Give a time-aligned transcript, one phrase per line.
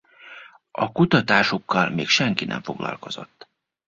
[0.71, 3.49] A kutatásukkal még senki nem foglalkozott.